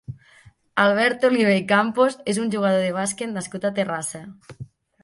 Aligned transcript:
Albert 0.83 1.27
Oliver 1.29 1.59
i 1.59 1.67
Campos 1.73 2.17
és 2.35 2.41
un 2.47 2.51
jugador 2.57 2.83
de 2.87 2.91
bàsquet 2.99 3.33
nascut 3.39 3.71
a 3.71 3.77
Terrassa. 3.79 4.25